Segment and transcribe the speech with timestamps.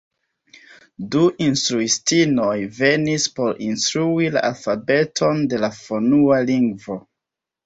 [1.15, 6.99] Du instruistinoj venis por instrui la alfabeton de la fonua lingvo.